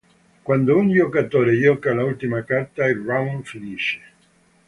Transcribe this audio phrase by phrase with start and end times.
[0.47, 3.99] Quando un giocatore gioca l'ultima carta il round finisce.